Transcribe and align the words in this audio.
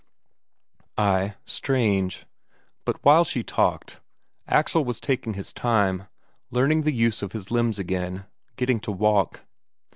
Ay, 0.97 1.35
strange. 1.45 2.25
But 2.85 2.97
while 3.05 3.23
she 3.23 3.43
talked, 3.43 4.01
Axel 4.47 4.83
was 4.83 4.99
taking 4.99 5.35
his 5.35 5.53
time, 5.53 6.07
learning 6.49 6.81
the 6.81 6.91
use 6.91 7.21
of 7.21 7.33
his 7.33 7.51
limbs 7.51 7.77
again, 7.77 8.25
getting 8.55 8.79
to 8.79 8.91
walk. 8.91 9.41